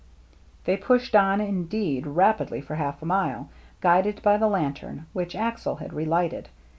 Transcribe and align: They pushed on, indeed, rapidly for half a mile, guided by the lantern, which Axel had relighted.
They 0.63 0.77
pushed 0.77 1.15
on, 1.15 1.39
indeed, 1.39 2.07
rapidly 2.07 2.59
for 2.59 2.73
half 2.73 3.03
a 3.03 3.05
mile, 3.05 3.49
guided 3.81 4.23
by 4.23 4.37
the 4.37 4.47
lantern, 4.47 5.05
which 5.13 5.35
Axel 5.35 5.75
had 5.75 5.93
relighted. 5.93 6.49